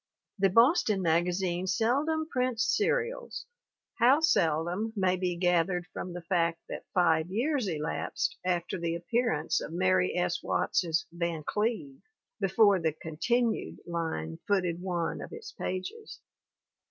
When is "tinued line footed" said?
13.17-14.81